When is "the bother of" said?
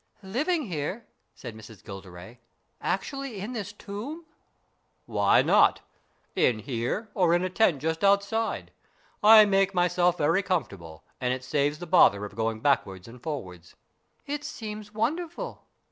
11.77-12.35